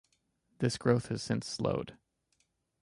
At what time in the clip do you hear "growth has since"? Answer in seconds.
0.79-1.45